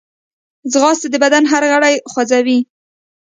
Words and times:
ځغاسته 0.71 1.07
د 1.11 1.15
بدن 1.23 1.43
هر 1.51 1.63
غړی 1.71 1.95
خوځوي 2.11 2.59